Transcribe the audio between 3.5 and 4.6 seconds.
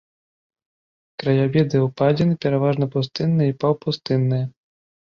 і паўпустынныя.